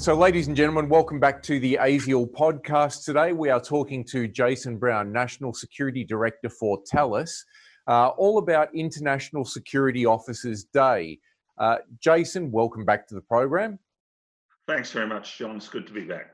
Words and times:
So, 0.00 0.14
ladies 0.14 0.48
and 0.48 0.56
gentlemen, 0.56 0.88
welcome 0.88 1.20
back 1.20 1.42
to 1.42 1.60
the 1.60 1.78
ASIAL 1.78 2.32
podcast. 2.32 3.04
Today, 3.04 3.34
we 3.34 3.50
are 3.50 3.60
talking 3.60 4.02
to 4.04 4.26
Jason 4.26 4.78
Brown, 4.78 5.12
National 5.12 5.52
Security 5.52 6.04
Director 6.04 6.48
for 6.48 6.80
Thales, 6.90 7.44
uh, 7.86 8.08
all 8.16 8.38
about 8.38 8.74
International 8.74 9.44
Security 9.44 10.06
Officers 10.06 10.64
Day. 10.64 11.18
Uh, 11.58 11.76
Jason, 11.98 12.50
welcome 12.50 12.82
back 12.82 13.06
to 13.08 13.14
the 13.14 13.20
program. 13.20 13.78
Thanks 14.66 14.90
very 14.90 15.06
much, 15.06 15.36
John. 15.36 15.56
It's 15.56 15.68
good 15.68 15.86
to 15.88 15.92
be 15.92 16.04
back. 16.04 16.30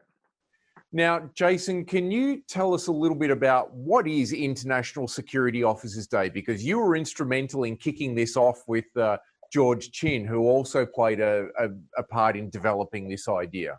Now, 0.92 1.28
Jason, 1.34 1.84
can 1.84 2.12
you 2.12 2.42
tell 2.48 2.72
us 2.72 2.86
a 2.86 2.92
little 2.92 3.16
bit 3.16 3.32
about 3.32 3.74
what 3.74 4.06
is 4.06 4.32
International 4.32 5.08
Security 5.08 5.64
Officers 5.64 6.06
Day? 6.06 6.28
Because 6.28 6.64
you 6.64 6.78
were 6.78 6.94
instrumental 6.94 7.64
in 7.64 7.76
kicking 7.76 8.14
this 8.14 8.36
off 8.36 8.62
with 8.68 8.96
uh, 8.96 9.16
George 9.52 9.90
Chin, 9.90 10.24
who 10.24 10.42
also 10.42 10.86
played 10.86 11.20
a, 11.20 11.48
a, 11.58 11.68
a 11.98 12.02
part 12.02 12.36
in 12.36 12.50
developing 12.50 13.08
this 13.08 13.28
idea. 13.28 13.78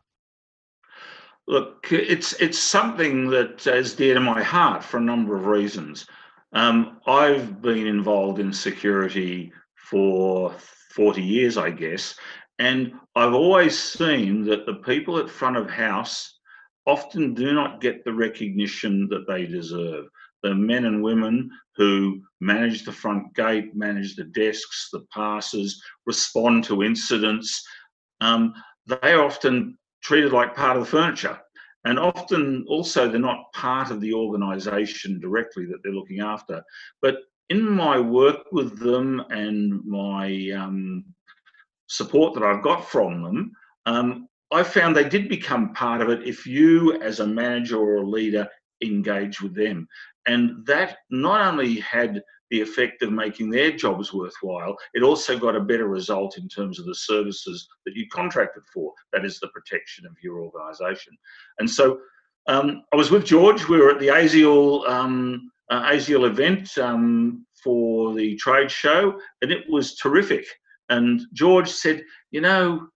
Look, 1.48 1.88
it's 1.92 2.34
it's 2.34 2.60
something 2.60 3.30
that 3.30 3.66
is 3.68 3.96
dear 3.96 4.16
to 4.16 4.20
my 4.20 4.44
heart 4.44 4.84
for 4.84 4.98
a 4.98 5.02
number 5.02 5.36
of 5.36 5.46
reasons. 5.46 6.06
Um, 6.52 7.00
I've 7.08 7.62
been 7.62 7.88
involved 7.88 8.40
in 8.40 8.52
security 8.52 9.54
for 9.76 10.54
40 10.92 11.22
years, 11.22 11.58
I 11.58 11.70
guess, 11.70 12.16
and 12.60 12.94
I've 13.16 13.34
always 13.34 13.78
seen 13.78 14.44
that 14.46 14.66
the 14.66 14.76
people 14.76 15.18
at 15.20 15.30
front 15.30 15.56
of 15.56 15.70
house 15.70 16.38
often 16.86 17.34
do 17.34 17.54
not 17.54 17.82
get 17.82 18.04
the 18.04 18.14
recognition 18.14 19.08
that 19.10 19.28
they 19.28 19.46
deserve 19.46 20.08
the 20.44 20.54
men 20.54 20.86
and 20.86 21.04
women 21.04 21.50
who 21.76 22.22
manage 22.40 22.84
the 22.84 22.92
front 22.92 23.34
gate, 23.36 23.76
manage 23.76 24.16
the 24.16 24.26
desks, 24.26 24.90
the 24.92 25.06
passes, 25.14 25.82
respond 26.06 26.64
to 26.66 26.84
incidents, 26.84 27.66
um, 28.22 28.54
they 28.88 29.14
are 29.14 29.24
often 29.24 29.78
treated 30.02 30.32
like 30.32 30.56
part 30.56 30.78
of 30.78 30.84
the 30.84 30.90
furniture. 30.90 31.38
And 31.86 32.00
often 32.00 32.66
also 32.68 33.08
they're 33.08 33.20
not 33.20 33.52
part 33.54 33.92
of 33.92 34.02
the 34.02 34.14
organisation 34.14 35.20
directly 35.20 35.66
that 35.66 35.78
they're 35.84 35.94
looking 35.94 36.20
after. 36.20 36.64
But 37.02 37.20
in 37.50 37.64
my 37.64 38.00
work 38.00 38.52
with 38.52 38.78
them 38.80 39.24
and 39.30 39.84
my 39.86 40.52
um, 40.52 41.06
support 41.88 42.34
that 42.34 42.44
I've 42.44 42.64
got 42.64 42.90
from 42.90 43.24
them, 43.24 43.52
um, 43.86 44.28
I 44.52 44.64
found 44.64 44.96
they 44.96 45.08
did 45.08 45.30
become 45.30 45.74
part 45.74 46.02
of 46.02 46.10
it 46.10 46.28
if 46.28 46.46
you, 46.46 47.02
as 47.02 47.20
a 47.20 47.28
manager 47.28 47.78
or 47.78 47.98
a 47.98 48.10
leader, 48.10 48.48
engage 48.84 49.42
with 49.42 49.56
them. 49.56 49.88
And 50.26 50.66
that 50.66 50.98
not 51.10 51.42
only 51.42 51.80
had 51.80 52.22
the 52.50 52.62
effect 52.62 53.02
of 53.02 53.12
making 53.12 53.50
their 53.50 53.72
jobs 53.72 54.14
worthwhile, 54.14 54.76
it 54.94 55.04
also 55.04 55.38
got 55.38 55.56
a 55.56 55.62
better 55.62 55.88
result 55.88 56.38
in 56.38 56.48
terms 56.48 56.80
of 56.80 56.86
the 56.86 56.96
services 56.96 57.68
that 57.86 57.96
you 57.96 58.06
contracted 58.12 58.64
for. 58.74 58.94
That 59.14 59.26
is 59.26 59.40
the 59.40 59.50
protection 59.50 60.06
of 60.06 60.16
your 60.24 60.42
organisation. 60.42 61.18
And 61.60 61.70
so 61.70 62.00
um, 62.48 62.84
I 62.94 62.96
was 62.96 63.12
with 63.12 63.26
George. 63.26 63.68
We 63.68 63.78
were 63.78 63.92
at 63.92 64.00
the 64.00 64.08
ASIAL, 64.08 64.88
um, 64.88 65.52
uh, 65.70 65.84
ASIAL 65.92 66.28
event 66.28 66.78
um, 66.78 67.46
for 67.62 68.14
the 68.14 68.38
trade 68.38 68.72
show, 68.72 69.20
and 69.42 69.52
it 69.52 69.70
was 69.70 69.96
terrific. 69.96 70.46
And 70.90 71.22
George 71.34 71.70
said, 71.70 72.04
You 72.32 72.40
know, 72.40 72.88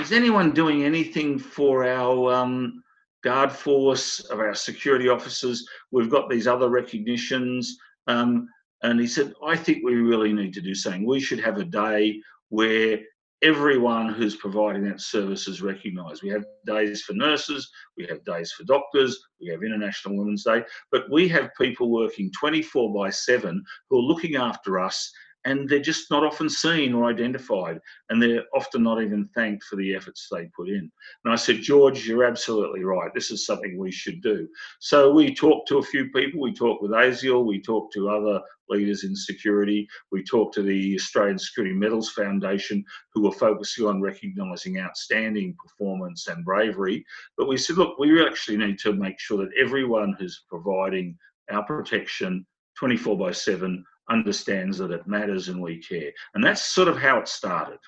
is 0.00 0.12
anyone 0.12 0.52
doing 0.52 0.84
anything 0.84 1.38
for 1.38 1.84
our 1.84 2.32
um, 2.32 2.82
guard 3.22 3.52
force, 3.52 4.20
of 4.20 4.38
our 4.38 4.54
security 4.54 5.08
officers. 5.08 5.66
We've 5.90 6.10
got 6.10 6.30
these 6.30 6.46
other 6.46 6.68
recognitions. 6.68 7.76
Um, 8.06 8.48
and 8.82 9.00
he 9.00 9.06
said, 9.06 9.32
I 9.44 9.56
think 9.56 9.84
we 9.84 9.94
really 9.94 10.32
need 10.32 10.52
to 10.54 10.60
do 10.60 10.74
something. 10.74 11.06
We 11.06 11.20
should 11.20 11.40
have 11.40 11.58
a 11.58 11.64
day 11.64 12.20
where 12.50 13.00
everyone 13.42 14.12
who's 14.12 14.36
providing 14.36 14.84
that 14.84 15.00
service 15.00 15.46
is 15.46 15.60
recognised. 15.60 16.22
We 16.22 16.30
have 16.30 16.44
days 16.66 17.02
for 17.02 17.12
nurses, 17.12 17.70
we 17.96 18.06
have 18.06 18.24
days 18.24 18.52
for 18.52 18.64
doctors, 18.64 19.18
we 19.40 19.48
have 19.48 19.62
International 19.62 20.16
Women's 20.16 20.44
Day, 20.44 20.64
but 20.90 21.10
we 21.10 21.28
have 21.28 21.50
people 21.60 21.90
working 21.90 22.30
24 22.38 22.94
by 22.94 23.10
7 23.10 23.62
who 23.90 23.98
are 23.98 24.02
looking 24.02 24.36
after 24.36 24.80
us 24.80 25.12
and 25.46 25.68
they're 25.68 25.78
just 25.78 26.10
not 26.10 26.24
often 26.24 26.50
seen 26.50 26.92
or 26.92 27.08
identified, 27.08 27.78
and 28.10 28.20
they're 28.20 28.44
often 28.52 28.82
not 28.82 29.00
even 29.00 29.28
thanked 29.28 29.62
for 29.64 29.76
the 29.76 29.94
efforts 29.94 30.28
they 30.30 30.50
put 30.56 30.68
in. 30.68 30.90
And 31.24 31.32
I 31.32 31.36
said, 31.36 31.62
George, 31.62 32.06
you're 32.06 32.24
absolutely 32.24 32.82
right. 32.82 33.14
This 33.14 33.30
is 33.30 33.46
something 33.46 33.78
we 33.78 33.92
should 33.92 34.20
do. 34.22 34.48
So 34.80 35.12
we 35.12 35.34
talked 35.34 35.68
to 35.68 35.78
a 35.78 35.82
few 35.82 36.10
people. 36.10 36.40
We 36.40 36.52
talked 36.52 36.82
with 36.82 36.90
ASIAL. 36.90 37.46
We 37.46 37.62
talked 37.62 37.94
to 37.94 38.10
other 38.10 38.42
leaders 38.68 39.04
in 39.04 39.14
security. 39.14 39.88
We 40.10 40.24
talked 40.24 40.54
to 40.56 40.62
the 40.62 40.96
Australian 40.96 41.38
Security 41.38 41.74
Medals 41.74 42.10
Foundation, 42.10 42.84
who 43.14 43.22
were 43.22 43.32
focusing 43.32 43.86
on 43.86 44.02
recognising 44.02 44.80
outstanding 44.80 45.54
performance 45.64 46.26
and 46.26 46.44
bravery. 46.44 47.04
But 47.38 47.46
we 47.46 47.56
said, 47.56 47.76
look, 47.76 48.00
we 48.00 48.20
actually 48.26 48.56
need 48.56 48.80
to 48.80 48.92
make 48.92 49.20
sure 49.20 49.38
that 49.38 49.56
everyone 49.56 50.16
who's 50.18 50.44
providing 50.48 51.16
our 51.52 51.62
protection 51.62 52.44
24 52.76 53.16
by 53.16 53.30
7 53.30 53.84
understands 54.10 54.78
that 54.78 54.90
it 54.90 55.06
matters 55.06 55.48
and 55.48 55.60
we 55.60 55.78
care. 55.78 56.12
And 56.34 56.44
that's 56.44 56.62
sort 56.62 56.88
of 56.88 56.98
how 56.98 57.18
it 57.18 57.28
started. 57.28 57.78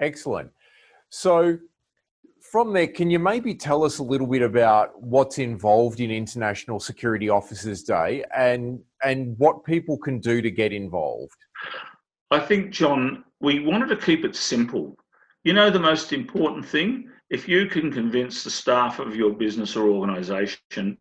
Excellent. 0.00 0.50
So, 1.08 1.58
from 2.50 2.72
there, 2.72 2.86
can 2.86 3.10
you 3.10 3.18
maybe 3.18 3.54
tell 3.54 3.84
us 3.84 3.98
a 3.98 4.02
little 4.02 4.26
bit 4.26 4.42
about 4.42 5.00
what's 5.00 5.38
involved 5.38 6.00
in 6.00 6.10
International 6.10 6.78
Security 6.78 7.28
Officers 7.28 7.82
Day 7.82 8.24
and 8.36 8.80
and 9.02 9.36
what 9.38 9.64
people 9.64 9.98
can 9.98 10.20
do 10.20 10.40
to 10.40 10.50
get 10.50 10.72
involved? 10.72 11.36
I 12.30 12.38
think, 12.38 12.70
John, 12.70 13.24
we 13.40 13.60
wanted 13.60 13.88
to 13.88 13.96
keep 13.96 14.24
it 14.24 14.36
simple. 14.36 14.96
You 15.44 15.52
know, 15.52 15.70
the 15.70 15.80
most 15.80 16.12
important 16.12 16.66
thing, 16.66 17.08
if 17.30 17.48
you 17.48 17.66
can 17.66 17.92
convince 17.92 18.44
the 18.44 18.50
staff 18.50 18.98
of 18.98 19.16
your 19.16 19.32
business 19.32 19.76
or 19.76 19.88
organization 19.88 20.98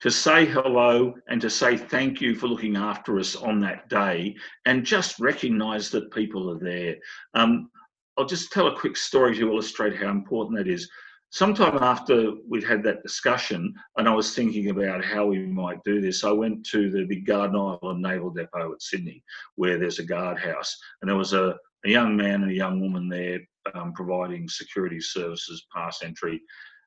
to 0.00 0.10
say 0.10 0.46
hello 0.46 1.14
and 1.28 1.40
to 1.40 1.50
say 1.50 1.76
thank 1.76 2.20
you 2.20 2.34
for 2.34 2.46
looking 2.46 2.76
after 2.76 3.18
us 3.18 3.34
on 3.34 3.60
that 3.60 3.88
day 3.88 4.36
and 4.64 4.84
just 4.84 5.18
recognize 5.18 5.90
that 5.90 6.12
people 6.12 6.50
are 6.50 6.58
there. 6.58 6.96
Um, 7.34 7.70
I'll 8.16 8.26
just 8.26 8.52
tell 8.52 8.68
a 8.68 8.78
quick 8.78 8.96
story 8.96 9.34
to 9.36 9.50
illustrate 9.50 9.96
how 9.96 10.10
important 10.10 10.58
that 10.58 10.68
is. 10.68 10.88
Sometime 11.30 11.76
after 11.82 12.32
we'd 12.48 12.64
had 12.64 12.82
that 12.84 13.02
discussion, 13.02 13.74
and 13.96 14.08
I 14.08 14.14
was 14.14 14.34
thinking 14.34 14.70
about 14.70 15.04
how 15.04 15.26
we 15.26 15.40
might 15.40 15.82
do 15.84 16.00
this, 16.00 16.24
I 16.24 16.32
went 16.32 16.64
to 16.66 16.90
the 16.90 17.04
big 17.04 17.26
Garden 17.26 17.56
Island 17.56 18.00
Naval 18.00 18.30
Depot 18.30 18.72
at 18.72 18.82
Sydney, 18.82 19.22
where 19.56 19.78
there's 19.78 19.98
a 19.98 20.04
guardhouse, 20.04 20.74
and 21.02 21.08
there 21.08 21.18
was 21.18 21.34
a, 21.34 21.54
a 21.84 21.88
young 21.88 22.16
man 22.16 22.42
and 22.42 22.50
a 22.50 22.54
young 22.54 22.80
woman 22.80 23.08
there 23.08 23.40
um, 23.74 23.92
providing 23.92 24.48
security 24.48 25.00
services, 25.00 25.66
pass 25.74 26.02
entry. 26.02 26.40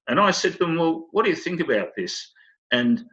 And 0.08 0.20
I 0.20 0.32
said 0.32 0.54
to 0.54 0.58
them, 0.60 0.78
Well, 0.78 1.08
what 1.12 1.24
do 1.24 1.30
you 1.30 1.36
think 1.36 1.62
about 1.62 1.90
this? 1.96 2.32
And 2.72 3.04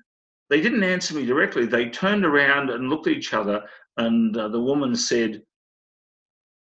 they 0.51 0.61
didn't 0.61 0.83
answer 0.83 1.15
me 1.15 1.27
directly. 1.27 1.67
They 1.67 1.91
turned 1.91 2.25
around 2.25 2.71
and 2.71 2.89
looked 2.89 3.07
at 3.07 3.13
each 3.13 3.35
other, 3.35 3.63
and 3.97 4.37
uh, 4.37 4.49
the 4.49 4.61
woman 4.61 4.95
said, 4.97 5.43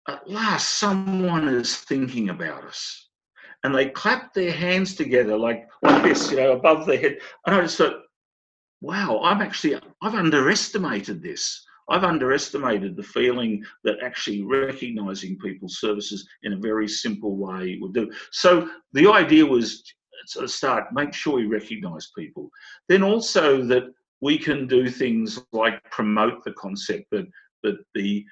At 0.08 0.28
last, 0.28 0.78
someone 0.78 1.48
is 1.48 1.76
thinking 1.76 2.30
about 2.30 2.64
us. 2.64 3.08
And 3.62 3.74
they 3.74 3.90
clapped 3.90 4.34
their 4.34 4.52
hands 4.52 4.94
together 4.94 5.36
like, 5.36 5.68
like 5.82 6.02
this, 6.02 6.30
you 6.30 6.38
know, 6.38 6.52
above 6.52 6.86
their 6.86 6.98
head. 6.98 7.18
And 7.46 7.54
I 7.54 7.60
just 7.60 7.76
thought, 7.76 8.02
wow, 8.80 9.20
I'm 9.22 9.42
actually, 9.42 9.78
I've 10.02 10.14
underestimated 10.14 11.22
this. 11.22 11.64
I've 11.90 12.04
underestimated 12.04 12.96
the 12.96 13.02
feeling 13.02 13.64
that 13.84 13.96
actually 14.02 14.42
recognizing 14.42 15.38
people's 15.38 15.80
services 15.80 16.26
in 16.44 16.52
a 16.52 16.58
very 16.58 16.88
simple 16.88 17.36
way 17.36 17.78
would 17.80 17.92
do. 17.92 18.10
So 18.30 18.70
the 18.92 19.08
idea 19.08 19.44
was 19.44 19.82
sort 20.28 20.44
of 20.44 20.50
start, 20.50 20.92
make 20.92 21.12
sure 21.12 21.36
we 21.36 21.46
recognize 21.46 22.10
people. 22.16 22.50
Then 22.88 23.02
also 23.02 23.62
that 23.64 23.84
we 24.20 24.38
can 24.38 24.66
do 24.66 24.88
things 24.88 25.40
like 25.52 25.82
promote 25.90 26.44
the 26.44 26.52
concept 26.52 27.06
that, 27.10 27.26
that 27.62 27.78
the 27.94 28.24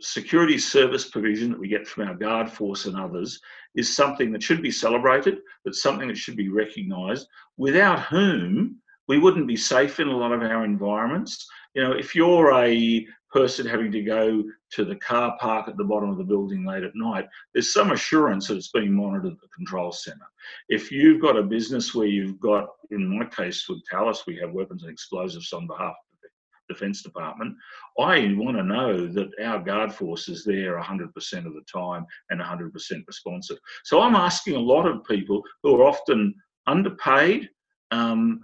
security 0.00 0.58
service 0.58 1.08
provision 1.10 1.50
that 1.50 1.60
we 1.60 1.68
get 1.68 1.86
from 1.86 2.08
our 2.08 2.14
guard 2.14 2.50
force 2.50 2.86
and 2.86 2.96
others 2.96 3.40
is 3.74 3.94
something 3.94 4.32
that 4.32 4.42
should 4.42 4.62
be 4.62 4.70
celebrated, 4.70 5.38
but 5.64 5.74
something 5.74 6.08
that 6.08 6.16
should 6.16 6.36
be 6.36 6.48
recognised, 6.48 7.26
without 7.56 8.00
whom 8.02 8.76
we 9.08 9.18
wouldn't 9.18 9.46
be 9.46 9.56
safe 9.56 10.00
in 10.00 10.08
a 10.08 10.16
lot 10.16 10.32
of 10.32 10.42
our 10.42 10.64
environments. 10.64 11.46
You 11.74 11.82
know, 11.82 11.92
if 11.92 12.14
you're 12.14 12.52
a 12.54 13.06
person 13.32 13.66
having 13.66 13.90
to 13.92 14.02
go 14.02 14.44
to 14.72 14.84
the 14.84 14.96
car 14.96 15.36
park 15.40 15.68
at 15.68 15.76
the 15.76 15.84
bottom 15.84 16.10
of 16.10 16.18
the 16.18 16.24
building 16.24 16.64
late 16.64 16.82
at 16.82 16.94
night, 16.94 17.28
there's 17.52 17.72
some 17.72 17.92
assurance 17.92 18.48
that 18.48 18.56
it's 18.56 18.70
being 18.70 18.92
monitored 18.92 19.32
at 19.32 19.40
the 19.40 19.48
control 19.48 19.92
centre. 19.92 20.20
If 20.68 20.90
you've 20.90 21.20
got 21.20 21.36
a 21.36 21.42
business 21.42 21.94
where 21.94 22.06
you've 22.06 22.40
got, 22.40 22.68
in 22.90 23.18
my 23.18 23.26
case 23.26 23.68
with 23.68 23.82
Thales, 23.90 24.24
we 24.26 24.36
have 24.38 24.52
weapons 24.52 24.82
and 24.82 24.90
explosives 24.90 25.52
on 25.52 25.66
behalf 25.66 25.90
of 25.90 26.20
the 26.22 26.74
Defence 26.74 27.02
Department, 27.02 27.54
I 27.98 28.34
want 28.36 28.56
to 28.56 28.62
know 28.62 29.06
that 29.08 29.30
our 29.42 29.58
guard 29.58 29.92
force 29.92 30.28
is 30.28 30.44
there 30.44 30.80
100% 30.80 31.06
of 31.46 31.54
the 31.54 31.64
time 31.72 32.06
and 32.30 32.40
100% 32.40 32.72
responsive. 33.06 33.58
So 33.84 34.00
I'm 34.00 34.14
asking 34.14 34.56
a 34.56 34.60
lot 34.60 34.86
of 34.86 35.04
people 35.04 35.42
who 35.62 35.80
are 35.80 35.86
often 35.86 36.34
underpaid 36.66 37.48
um, 37.90 38.40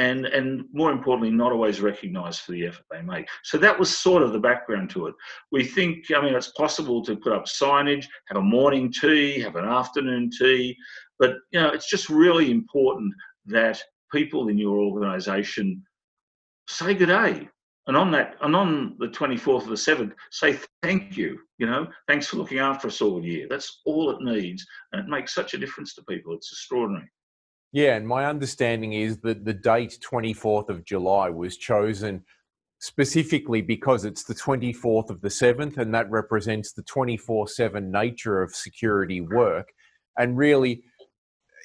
and 0.00 0.24
and 0.26 0.64
more 0.72 0.90
importantly 0.92 1.30
not 1.30 1.52
always 1.52 1.80
recognized 1.80 2.40
for 2.40 2.52
the 2.52 2.66
effort 2.66 2.84
they 2.90 3.02
make. 3.02 3.28
So 3.44 3.58
that 3.58 3.78
was 3.78 3.94
sort 3.96 4.22
of 4.22 4.32
the 4.32 4.40
background 4.40 4.88
to 4.90 5.06
it. 5.08 5.14
We 5.52 5.64
think 5.64 6.10
i 6.16 6.20
mean 6.22 6.34
it's 6.34 6.52
possible 6.52 7.04
to 7.04 7.16
put 7.16 7.32
up 7.32 7.44
signage 7.44 8.06
have 8.28 8.38
a 8.38 8.52
morning 8.56 8.92
tea 8.92 9.40
have 9.40 9.56
an 9.56 9.66
afternoon 9.80 10.30
tea 10.30 10.76
but 11.18 11.32
you 11.52 11.60
know 11.60 11.70
it's 11.70 11.90
just 11.90 12.08
really 12.08 12.50
important 12.50 13.12
that 13.46 13.82
people 14.10 14.48
in 14.48 14.58
your 14.58 14.78
organization 14.78 15.82
say 16.68 16.94
good 16.94 17.06
day. 17.06 17.48
And 17.86 17.96
on 17.96 18.10
that 18.12 18.36
and 18.42 18.54
on 18.54 18.96
the 18.98 19.08
24th 19.08 19.62
of 19.62 19.74
the 19.76 19.86
7th 19.90 20.12
say 20.30 20.58
thank 20.82 21.16
you 21.16 21.38
you 21.58 21.66
know 21.66 21.88
thanks 22.08 22.26
for 22.28 22.36
looking 22.36 22.60
after 22.70 22.88
us 22.88 23.02
all 23.02 23.24
year. 23.24 23.46
That's 23.50 23.80
all 23.84 24.10
it 24.10 24.20
needs 24.22 24.64
and 24.92 24.98
it 25.02 25.08
makes 25.14 25.34
such 25.34 25.52
a 25.54 25.58
difference 25.58 25.94
to 25.94 26.02
people. 26.04 26.32
It's 26.34 26.52
extraordinary 26.52 27.10
yeah, 27.72 27.96
and 27.96 28.06
my 28.06 28.26
understanding 28.26 28.94
is 28.94 29.18
that 29.18 29.44
the 29.44 29.54
date 29.54 29.98
24th 30.00 30.68
of 30.68 30.84
July 30.84 31.30
was 31.30 31.56
chosen 31.56 32.24
specifically 32.80 33.60
because 33.60 34.04
it's 34.04 34.24
the 34.24 34.34
24th 34.34 35.10
of 35.10 35.20
the 35.20 35.28
7th, 35.28 35.78
and 35.78 35.94
that 35.94 36.10
represents 36.10 36.72
the 36.72 36.82
24 36.82 37.46
7 37.48 37.90
nature 37.90 38.42
of 38.42 38.54
security 38.54 39.20
work. 39.20 39.68
And 40.18 40.36
really, 40.36 40.82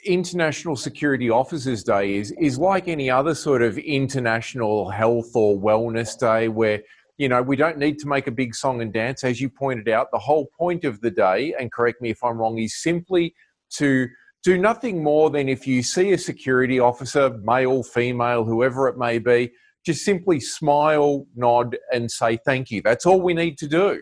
International 0.06 0.75
Security 0.75 1.31
Officers 1.31 1.84
Day 1.84 2.16
is, 2.16 2.31
is 2.40 2.60
like 2.60 2.88
any 2.88 3.10
other 3.10 3.34
sort 3.34 3.63
of 3.63 3.78
international 3.80 4.90
health 4.90 5.31
or 5.34 5.57
wellness 5.57 6.18
day 6.19 6.48
where, 6.48 6.84
you 7.18 7.28
know, 7.28 7.42
we 7.42 7.56
don't 7.56 7.80
need 7.80 7.98
to 8.00 8.07
make 8.07 8.28
a 8.28 8.31
big 8.31 8.54
song 8.54 8.81
and 8.81 8.94
dance. 8.94 9.24
As 9.24 9.42
you 9.42 9.50
pointed 9.50 9.90
out, 9.90 10.12
the 10.12 10.19
whole 10.19 10.48
point 10.57 10.84
of 10.84 11.02
the 11.02 11.10
day, 11.10 11.56
and 11.60 11.72
correct 11.72 12.02
me 12.02 12.12
if 12.12 12.24
I'm 12.24 12.38
wrong, 12.38 12.60
is 12.60 12.80
simply 12.80 13.34
to 13.72 14.07
do 14.45 14.59
nothing 14.59 15.03
more 15.03 15.31
than 15.31 15.50
if 15.50 15.65
you 15.65 15.81
see 15.81 16.13
a 16.13 16.18
security 16.18 16.80
officer, 16.80 17.36
male, 17.44 17.81
female, 17.81 18.45
whoever 18.45 18.88
it 18.88 18.95
may 18.95 19.18
be, 19.18 19.51
just 19.83 20.06
simply 20.06 20.39
smile, 20.39 21.25
nod, 21.36 21.75
and 21.92 22.09
say 22.09 22.38
thank 22.45 22.69
you. 22.69 22.81
That's 22.83 23.07
all 23.07 23.21
we 23.21 23.33
need 23.33 23.57
to 23.57 23.68
do. 23.68 24.00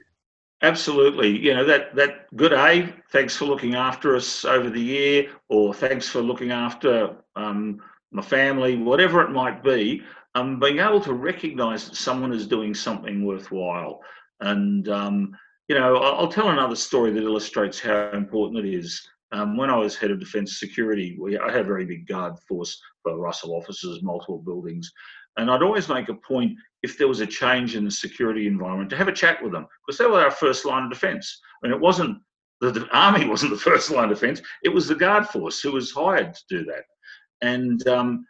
Absolutely. 0.62 1.30
You 1.40 1.54
know, 1.54 1.66
that, 1.66 1.96
that 1.96 2.28
good 2.36 2.52
A, 2.52 2.94
thanks 3.12 3.38
for 3.38 3.46
looking 3.46 3.76
after 3.76 4.18
us 4.18 4.44
over 4.44 4.70
the 4.70 4.82
year, 4.82 5.30
or 5.48 5.74
thanks 5.74 6.10
for 6.10 6.22
looking 6.22 6.52
after 6.52 7.16
um, 7.38 7.82
my 8.12 8.22
family, 8.22 8.76
whatever 8.76 9.22
it 9.22 9.32
might 9.32 9.64
be, 9.64 10.04
um, 10.36 10.60
being 10.60 10.80
able 10.80 11.02
to 11.02 11.14
recognize 11.14 11.88
that 11.88 11.96
someone 11.96 12.34
is 12.34 12.48
doing 12.48 12.74
something 12.74 13.26
worthwhile. 13.26 14.02
And, 14.42 14.90
um, 14.90 15.36
you 15.70 15.80
know, 15.80 15.96
I'll 15.98 16.28
tell 16.28 16.50
another 16.50 16.76
story 16.76 17.12
that 17.12 17.24
illustrates 17.24 17.80
how 17.80 18.12
important 18.12 18.66
it 18.66 18.74
is. 18.74 19.08
Um, 19.34 19.58
when 19.58 19.72
I 19.72 19.76
was 19.76 19.96
head 19.96 20.12
of 20.12 20.20
defence 20.20 20.60
security, 20.60 21.18
we, 21.20 21.40
I 21.40 21.52
had 21.52 21.62
a 21.62 21.64
very 21.64 21.86
big 21.86 22.08
guard 22.08 22.36
force 22.48 22.80
for 23.02 23.18
Russell 23.18 23.56
offices, 23.56 24.04
multiple 24.04 24.38
buildings. 24.38 24.92
And 25.38 25.50
I'd 25.50 25.64
always 25.64 25.90
make 25.90 26.10
a 26.10 26.14
point 26.14 26.54
if 26.84 27.00
there 27.00 27.08
was 27.08 27.20
a 27.20 27.26
change 27.26 27.76
in 27.76 27.84
the 27.84 27.92
security 27.92 28.46
environment 28.46 28.92
to 28.92 28.98
have 28.98 29.08
a 29.08 29.14
chat 29.14 29.42
with 29.42 29.52
them 29.52 29.66
because 29.86 29.98
they 29.98 30.06
were 30.06 30.24
our 30.24 30.30
first 30.30 30.66
line 30.66 30.84
of 30.84 30.92
defence. 30.92 31.42
I 31.64 31.68
mean, 31.68 31.76
it 31.76 31.82
wasn't 31.82 32.20
the, 32.62 32.72
the, 32.72 32.88
army 32.96 33.28
wasn't 33.30 33.52
the 33.52 33.58
first 33.58 33.90
line 33.90 34.12
of 34.12 34.20
defence; 34.20 34.40
it 34.64 34.70
was 34.70 34.88
the 34.88 34.96
guard 34.96 35.28
force 35.28 35.60
who 35.60 35.72
was 35.72 35.92
hired 35.92 36.36
to 36.36 36.42
do 36.48 36.64
that. 36.66 36.84
And 37.42 37.88
um, 37.88 38.26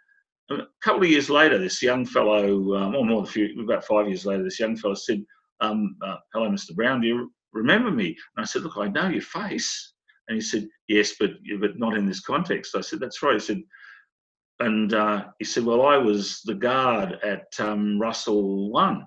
a 0.49 0.59
couple 0.81 1.03
of 1.03 1.09
years 1.09 1.29
later, 1.29 1.57
this 1.57 1.81
young 1.81 2.05
fellow, 2.05 2.75
um, 2.75 2.95
or 2.95 3.05
more 3.05 3.21
than 3.21 3.29
a 3.29 3.31
few, 3.31 3.61
about 3.61 3.85
five 3.85 4.07
years 4.07 4.25
later, 4.25 4.43
this 4.43 4.59
young 4.59 4.77
fellow 4.77 4.95
said, 4.95 5.21
um, 5.59 5.97
uh, 6.01 6.17
"Hello, 6.33 6.49
Mr. 6.49 6.73
Brown, 6.73 7.01
do 7.01 7.07
you 7.07 7.33
remember 7.51 7.91
me?" 7.91 8.15
And 8.37 8.43
I 8.43 8.45
said, 8.45 8.61
"Look, 8.61 8.77
I 8.77 8.87
know 8.87 9.09
your 9.09 9.21
face." 9.21 9.92
And 10.27 10.35
he 10.35 10.41
said, 10.41 10.67
yes, 10.87 11.13
but 11.19 11.31
but 11.59 11.77
not 11.77 11.97
in 11.97 12.05
this 12.05 12.21
context. 12.21 12.75
I 12.75 12.81
said, 12.81 12.99
that's 12.99 13.21
right. 13.21 13.33
He 13.33 13.39
said, 13.39 13.61
and 14.59 14.93
uh, 14.93 15.25
he 15.39 15.45
said, 15.45 15.65
well, 15.65 15.81
I 15.81 15.97
was 15.97 16.41
the 16.45 16.55
guard 16.55 17.19
at 17.23 17.47
um, 17.59 17.99
Russell 17.99 18.71
One. 18.71 19.05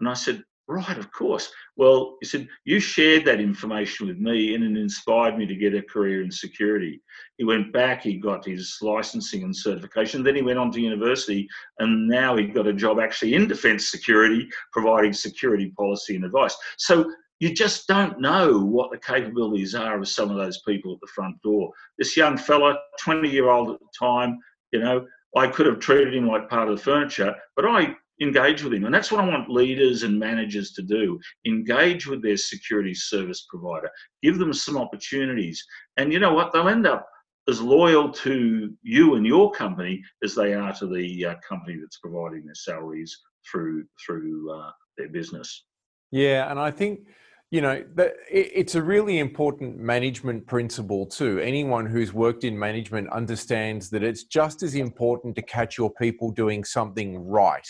And 0.00 0.08
I 0.08 0.14
said, 0.14 0.42
right, 0.68 0.98
of 0.98 1.10
course. 1.12 1.50
Well, 1.76 2.16
he 2.20 2.26
said, 2.26 2.48
you 2.64 2.80
shared 2.80 3.24
that 3.26 3.40
information 3.40 4.06
with 4.06 4.18
me 4.18 4.54
and 4.54 4.64
it 4.64 4.80
inspired 4.80 5.38
me 5.38 5.46
to 5.46 5.54
get 5.54 5.74
a 5.74 5.82
career 5.82 6.22
in 6.22 6.30
security. 6.30 7.00
He 7.38 7.44
went 7.44 7.72
back, 7.72 8.02
he 8.02 8.16
got 8.18 8.44
his 8.44 8.76
licensing 8.82 9.44
and 9.44 9.54
certification. 9.54 10.22
Then 10.22 10.34
he 10.34 10.42
went 10.42 10.58
on 10.58 10.72
to 10.72 10.80
university 10.80 11.48
and 11.78 12.08
now 12.08 12.36
he 12.36 12.46
got 12.46 12.66
a 12.66 12.72
job 12.72 12.98
actually 12.98 13.34
in 13.34 13.46
defence 13.46 13.90
security, 13.90 14.48
providing 14.72 15.12
security 15.12 15.72
policy 15.76 16.16
and 16.16 16.24
advice. 16.24 16.56
So 16.78 17.10
you 17.38 17.52
just 17.52 17.86
don't 17.86 18.20
know 18.20 18.58
what 18.58 18.90
the 18.90 18.98
capabilities 18.98 19.74
are 19.74 19.98
of 19.98 20.08
some 20.08 20.30
of 20.30 20.36
those 20.36 20.62
people 20.62 20.94
at 20.94 21.00
the 21.00 21.12
front 21.14 21.40
door. 21.42 21.70
This 21.98 22.16
young 22.16 22.36
fella, 22.36 22.78
20 23.00 23.28
year 23.28 23.50
old 23.50 23.70
at 23.70 23.80
the 23.80 23.86
time, 23.98 24.38
you 24.72 24.80
know, 24.80 25.06
I 25.36 25.46
could 25.48 25.66
have 25.66 25.80
treated 25.80 26.14
him 26.14 26.26
like 26.26 26.48
part 26.48 26.68
of 26.68 26.76
the 26.76 26.82
furniture, 26.82 27.34
but 27.56 27.66
I 27.66 27.94
engage 28.22 28.62
with 28.62 28.72
him. 28.72 28.86
And 28.86 28.94
that's 28.94 29.12
what 29.12 29.22
I 29.22 29.28
want 29.28 29.50
leaders 29.50 30.02
and 30.02 30.18
managers 30.18 30.72
to 30.72 30.82
do 30.82 31.20
engage 31.46 32.06
with 32.06 32.22
their 32.22 32.38
security 32.38 32.94
service 32.94 33.46
provider, 33.50 33.90
give 34.22 34.38
them 34.38 34.52
some 34.54 34.78
opportunities. 34.78 35.62
And 35.98 36.12
you 36.12 36.18
know 36.18 36.32
what? 36.32 36.52
They'll 36.52 36.68
end 36.68 36.86
up 36.86 37.06
as 37.48 37.60
loyal 37.60 38.10
to 38.10 38.74
you 38.82 39.14
and 39.14 39.26
your 39.26 39.52
company 39.52 40.02
as 40.24 40.34
they 40.34 40.54
are 40.54 40.72
to 40.74 40.86
the 40.86 41.26
uh, 41.26 41.34
company 41.46 41.76
that's 41.78 41.98
providing 41.98 42.44
their 42.44 42.54
salaries 42.54 43.16
through 43.50 43.84
through 44.04 44.50
uh, 44.50 44.70
their 44.96 45.08
business. 45.10 45.64
Yeah, 46.10 46.50
and 46.50 46.58
I 46.58 46.70
think 46.70 47.00
you 47.50 47.60
know 47.60 47.84
it's 48.30 48.74
a 48.74 48.82
really 48.82 49.18
important 49.18 49.78
management 49.78 50.46
principle 50.46 51.06
too. 51.06 51.38
Anyone 51.38 51.86
who's 51.86 52.12
worked 52.12 52.44
in 52.44 52.58
management 52.58 53.08
understands 53.10 53.90
that 53.90 54.02
it's 54.02 54.24
just 54.24 54.62
as 54.62 54.74
important 54.74 55.36
to 55.36 55.42
catch 55.42 55.78
your 55.78 55.92
people 55.92 56.30
doing 56.32 56.64
something 56.64 57.18
right 57.18 57.66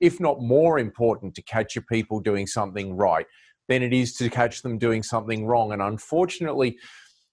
if 0.00 0.18
not 0.18 0.40
more 0.40 0.78
important 0.78 1.34
to 1.34 1.42
catch 1.42 1.74
your 1.74 1.84
people 1.90 2.20
doing 2.20 2.46
something 2.46 2.96
right 2.96 3.26
than 3.68 3.82
it 3.82 3.92
is 3.92 4.14
to 4.14 4.28
catch 4.28 4.62
them 4.62 4.78
doing 4.78 5.02
something 5.02 5.46
wrong. 5.46 5.72
And 5.72 5.82
unfortunately 5.82 6.78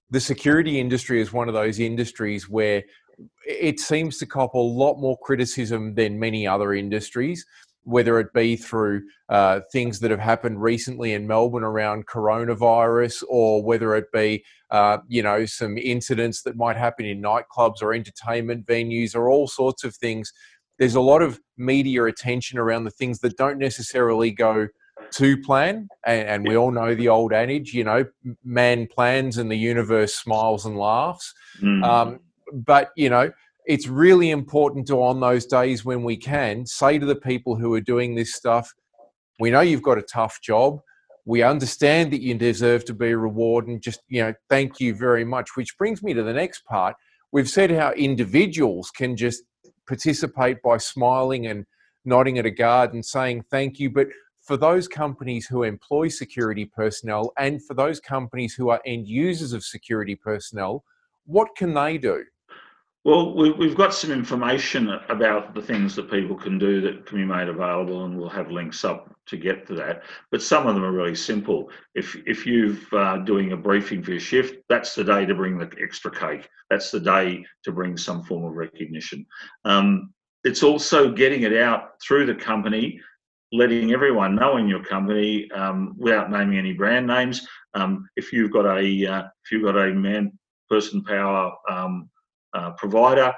the 0.09 0.19
security 0.19 0.79
industry 0.79 1.19
is 1.19 1.33
one 1.33 1.47
of 1.47 1.53
those 1.53 1.79
industries 1.79 2.47
where 2.47 2.83
it 3.45 3.79
seems 3.79 4.17
to 4.19 4.25
cop 4.25 4.53
a 4.53 4.59
lot 4.59 4.99
more 4.99 5.17
criticism 5.21 5.95
than 5.95 6.19
many 6.19 6.47
other 6.47 6.73
industries 6.73 7.45
whether 7.87 8.19
it 8.19 8.33
be 8.33 8.57
through 8.57 9.01
uh, 9.29 9.61
things 9.71 10.01
that 10.01 10.11
have 10.11 10.19
happened 10.19 10.61
recently 10.61 11.13
in 11.13 11.25
Melbourne 11.25 11.63
around 11.63 12.05
coronavirus, 12.05 13.23
or 13.29 13.63
whether 13.63 13.95
it 13.95 14.11
be, 14.11 14.43
uh, 14.71 14.97
you 15.07 15.23
know, 15.23 15.45
some 15.45 15.77
incidents 15.77 16.41
that 16.43 16.57
might 16.57 16.75
happen 16.75 17.05
in 17.05 17.21
nightclubs 17.21 17.81
or 17.81 17.93
entertainment 17.93 18.65
venues, 18.65 19.15
or 19.15 19.29
all 19.29 19.47
sorts 19.47 19.85
of 19.85 19.95
things. 19.95 20.33
There's 20.77 20.95
a 20.95 21.01
lot 21.01 21.21
of 21.21 21.39
media 21.57 22.03
attention 22.03 22.59
around 22.59 22.83
the 22.83 22.91
things 22.91 23.19
that 23.19 23.37
don't 23.37 23.57
necessarily 23.57 24.31
go 24.31 24.67
to 25.13 25.37
plan, 25.41 25.87
and, 26.05 26.27
and 26.27 26.47
we 26.47 26.57
all 26.57 26.71
know 26.71 26.93
the 26.93 27.07
old 27.07 27.31
adage, 27.31 27.73
you 27.73 27.85
know, 27.85 28.05
man 28.43 28.87
plans 28.87 29.37
and 29.37 29.49
the 29.49 29.57
universe 29.57 30.13
smiles 30.13 30.65
and 30.65 30.77
laughs. 30.77 31.33
Mm. 31.61 31.83
Um, 31.85 32.19
but 32.53 32.91
you 32.95 33.09
know 33.09 33.31
it's 33.67 33.87
really 33.87 34.31
important 34.31 34.87
to, 34.87 35.03
on 35.03 35.19
those 35.19 35.45
days 35.45 35.83
when 35.83 36.01
we 36.01 36.15
can, 36.15 36.65
say 36.65 36.97
to 36.97 37.05
the 37.05 37.15
people 37.15 37.57
who 37.57 37.73
are 37.73 37.81
doing 37.81 38.15
this 38.15 38.33
stuff, 38.33 38.73
we 39.39 39.51
know 39.51 39.59
you've 39.59 39.83
got 39.83 39.97
a 39.97 40.03
tough 40.03 40.39
job. 40.41 40.79
We 41.25 41.43
understand 41.43 42.11
that 42.13 42.21
you 42.21 42.33
deserve 42.35 42.85
to 42.85 42.93
be 42.93 43.13
rewarded 43.13 43.69
and 43.69 43.81
just, 43.81 43.99
you 44.07 44.23
know, 44.23 44.33
thank 44.49 44.79
you 44.79 44.95
very 44.95 45.25
much. 45.25 45.57
Which 45.57 45.77
brings 45.77 46.01
me 46.01 46.13
to 46.13 46.23
the 46.23 46.33
next 46.33 46.63
part. 46.65 46.95
We've 47.33 47.49
said 47.49 47.69
how 47.69 47.91
individuals 47.91 48.89
can 48.89 49.17
just 49.17 49.43
participate 49.85 50.61
by 50.63 50.77
smiling 50.77 51.47
and 51.47 51.65
nodding 52.05 52.37
at 52.37 52.45
a 52.45 52.51
guard 52.51 52.93
and 52.93 53.05
saying 53.05 53.43
thank 53.51 53.79
you. 53.79 53.89
But 53.89 54.07
for 54.41 54.55
those 54.55 54.87
companies 54.87 55.45
who 55.45 55.63
employ 55.63 56.07
security 56.07 56.63
personnel 56.63 57.33
and 57.37 57.61
for 57.65 57.73
those 57.73 57.99
companies 57.99 58.53
who 58.53 58.69
are 58.69 58.81
end 58.85 59.09
users 59.09 59.51
of 59.51 59.65
security 59.65 60.15
personnel, 60.15 60.85
what 61.25 61.49
can 61.57 61.73
they 61.73 61.97
do? 61.97 62.23
Well, 63.07 63.33
we've 63.33 63.77
got 63.77 63.93
some 63.93 64.11
information 64.11 64.89
about 65.07 65.55
the 65.55 65.61
things 65.61 65.95
that 65.95 66.11
people 66.11 66.35
can 66.35 66.59
do 66.59 66.81
that 66.81 67.05
can 67.05 67.19
be 67.19 67.23
made 67.23 67.47
available, 67.47 68.03
and 68.03 68.19
we'll 68.19 68.27
have 68.27 68.51
links 68.51 68.83
up 68.83 69.15
to 69.27 69.37
get 69.37 69.65
to 69.67 69.75
that. 69.75 70.03
But 70.29 70.41
some 70.41 70.67
of 70.67 70.75
them 70.75 70.83
are 70.83 70.91
really 70.91 71.15
simple. 71.15 71.71
If 71.95 72.17
if 72.25 72.45
you're 72.45 72.75
uh, 72.91 73.19
doing 73.19 73.53
a 73.53 73.55
briefing 73.55 74.03
for 74.03 74.11
your 74.11 74.19
shift, 74.19 74.61
that's 74.67 74.93
the 74.93 75.05
day 75.05 75.25
to 75.25 75.33
bring 75.33 75.57
the 75.57 75.71
extra 75.81 76.11
cake. 76.11 76.49
That's 76.69 76.91
the 76.91 76.99
day 76.99 77.45
to 77.63 77.71
bring 77.71 77.95
some 77.95 78.23
form 78.23 78.43
of 78.43 78.51
recognition. 78.51 79.25
Um, 79.63 80.13
it's 80.43 80.61
also 80.61 81.09
getting 81.09 81.43
it 81.43 81.55
out 81.55 82.01
through 82.05 82.25
the 82.25 82.35
company, 82.35 82.99
letting 83.53 83.93
everyone 83.93 84.35
know 84.35 84.57
in 84.57 84.67
your 84.67 84.83
company 84.83 85.49
um, 85.51 85.95
without 85.97 86.29
naming 86.29 86.57
any 86.57 86.73
brand 86.73 87.07
names. 87.07 87.47
Um, 87.73 88.09
if 88.17 88.33
you've 88.33 88.51
got 88.51 88.65
a 88.65 89.07
uh, 89.07 89.23
if 89.45 89.51
you've 89.53 89.63
got 89.63 89.77
a 89.77 89.93
man 89.93 90.37
person 90.69 91.01
power 91.05 91.53
um, 91.69 92.09
uh, 92.53 92.71
provider. 92.71 93.33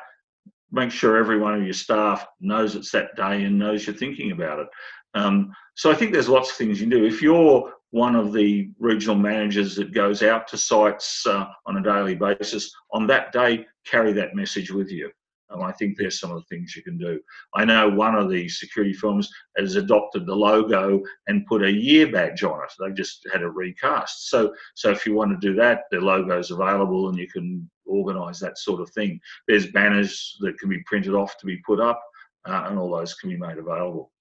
Make 0.72 0.92
sure 0.92 1.18
every 1.18 1.40
one 1.40 1.56
of 1.56 1.64
your 1.64 1.74
staff 1.74 2.28
knows 2.40 2.76
it's 2.76 2.92
that 2.92 3.16
day 3.16 3.44
and 3.44 3.58
knows 3.58 3.88
you're 3.88 3.96
thinking 3.96 4.32
about 4.32 4.60
it. 4.60 4.68
Um, 5.16 5.52
so 5.76 5.92
I 5.92 5.96
think 5.96 6.14
there's 6.14 6.30
lots 6.30 6.52
of 6.52 6.58
things 6.58 6.80
you 6.80 6.88
can 6.88 7.00
do. 7.00 7.06
If 7.06 7.22
you're 7.22 7.72
one 7.92 8.16
of 8.16 8.34
the 8.34 8.70
regional 8.78 9.16
managers 9.16 9.76
that 9.76 9.94
goes 9.94 10.22
out 10.22 10.48
to 10.48 10.58
sites 10.58 11.26
uh, 11.26 11.48
on 11.66 11.78
a 11.78 11.84
daily 11.84 12.16
basis, 12.16 12.72
on 12.94 13.08
that 13.08 13.32
day, 13.32 13.66
carry 13.86 14.14
that 14.14 14.36
message 14.36 14.72
with 14.72 14.92
you. 14.92 15.10
And 15.52 15.64
I 15.64 15.72
think 15.72 15.98
there's 15.98 16.20
some 16.20 16.32
of 16.32 16.38
the 16.38 16.56
things 16.56 16.76
you 16.76 16.84
can 16.84 16.98
do. 16.98 17.20
I 17.56 17.66
know 17.66 17.90
one 17.90 18.14
of 18.14 18.30
the 18.30 18.48
security 18.48 18.94
firms 18.94 19.30
has 19.58 19.76
adopted 19.76 20.26
the 20.28 20.36
logo 20.36 21.02
and 21.28 21.46
put 21.48 21.64
a 21.64 21.72
year 21.72 22.12
badge 22.12 22.44
on 22.44 22.62
it. 22.64 22.72
They've 22.80 22.96
just 22.96 23.28
had 23.34 23.42
it 23.42 23.48
recast. 23.48 24.30
So, 24.30 24.54
so 24.76 24.92
if 24.92 25.08
you 25.08 25.16
want 25.16 25.32
to 25.32 25.48
do 25.48 25.56
that, 25.56 25.86
the 25.90 26.00
logo 26.00 26.38
is 26.38 26.52
available 26.52 27.10
and 27.10 27.18
you 27.18 27.28
can 27.28 27.68
organise 27.90 28.40
that 28.40 28.58
sort 28.58 28.82
of 28.82 28.90
thing. 28.92 29.20
There's 29.48 29.72
banners 29.72 30.38
that 30.42 30.58
can 30.60 30.70
be 30.70 30.82
printed 30.86 31.14
off 31.14 31.38
to 31.38 31.46
be 31.46 31.58
put 31.66 31.80
up, 31.80 32.02
uh, 32.46 32.66
and 32.68 32.78
all 32.78 32.92
those 32.92 33.14
can 33.16 33.30
be 33.30 33.38
made 33.38 33.58
available. 33.58 34.12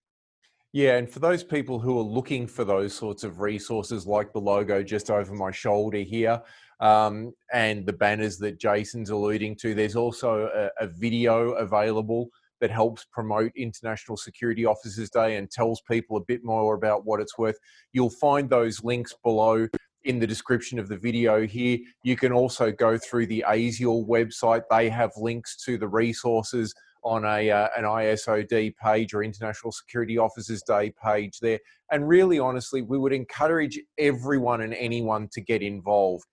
Yeah, 0.72 0.96
and 0.96 1.08
for 1.08 1.20
those 1.20 1.42
people 1.42 1.78
who 1.78 1.98
are 1.98 2.02
looking 2.02 2.46
for 2.46 2.64
those 2.64 2.92
sorts 2.92 3.24
of 3.24 3.40
resources, 3.40 4.06
like 4.06 4.32
the 4.32 4.40
logo 4.40 4.82
just 4.82 5.10
over 5.10 5.34
my 5.34 5.50
shoulder 5.50 5.98
here, 5.98 6.42
um, 6.80 7.32
and 7.52 7.86
the 7.86 7.92
banners 7.92 8.38
that 8.38 8.58
Jason's 8.58 9.10
alluding 9.10 9.56
to. 9.56 9.74
There's 9.74 9.96
also 9.96 10.48
a, 10.54 10.84
a, 10.84 10.86
video 10.86 11.52
available 11.52 12.28
that 12.60 12.70
helps 12.70 13.04
promote 13.12 13.52
International 13.56 14.16
Security 14.16 14.64
Officers 14.64 15.10
Day 15.10 15.36
and 15.36 15.50
tells 15.50 15.80
people 15.90 16.16
a 16.16 16.24
bit 16.24 16.44
more 16.44 16.74
about 16.74 17.04
what 17.04 17.20
it's 17.20 17.38
worth. 17.38 17.58
You'll 17.92 18.10
find 18.10 18.48
those 18.48 18.82
links 18.84 19.14
below 19.24 19.68
in 20.04 20.18
the 20.18 20.26
description 20.26 20.78
of 20.78 20.88
the 20.88 20.96
video 20.96 21.46
here. 21.46 21.78
You 22.02 22.16
can 22.16 22.32
also 22.32 22.70
go 22.70 22.98
through 22.98 23.26
the 23.26 23.44
ASIAL 23.46 24.06
website. 24.08 24.62
They 24.70 24.88
have 24.88 25.12
links 25.16 25.56
to 25.64 25.78
the 25.78 25.88
resources 25.88 26.74
on 27.04 27.24
a 27.24 27.50
uh, 27.50 27.68
an 27.76 27.84
ISOD 27.84 28.74
page 28.76 29.14
or 29.14 29.22
International 29.22 29.72
Security 29.72 30.18
Officers 30.18 30.62
Day 30.62 30.92
page 31.02 31.38
there. 31.40 31.60
And 31.90 32.08
really, 32.08 32.38
honestly, 32.38 32.82
we 32.82 32.98
would 32.98 33.12
encourage 33.12 33.78
everyone 33.98 34.60
and 34.62 34.74
anyone 34.74 35.28
to 35.32 35.40
get 35.40 35.62
involved 35.62 36.26